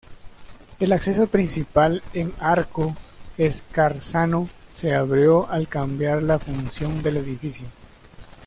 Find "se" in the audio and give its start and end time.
4.71-4.95